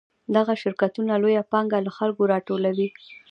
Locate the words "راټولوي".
2.33-2.87